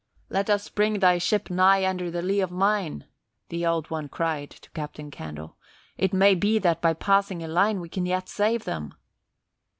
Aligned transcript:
"Let 0.31 0.49
us 0.49 0.67
bring 0.67 0.97
thy 0.97 1.19
ship 1.19 1.51
nigh 1.51 1.85
under 1.85 2.09
the 2.09 2.23
lee 2.23 2.39
of 2.39 2.49
mine," 2.49 3.05
the 3.49 3.67
Old 3.67 3.91
One 3.91 4.09
cried 4.09 4.49
to 4.49 4.71
Captain 4.71 5.11
Candle. 5.11 5.57
"It 5.95 6.11
may 6.11 6.33
be 6.33 6.57
that 6.57 6.81
by 6.81 6.95
passing 6.95 7.43
a 7.43 7.47
line 7.47 7.79
we 7.79 7.87
can 7.87 8.07
yet 8.07 8.27
save 8.27 8.63
them." 8.63 8.95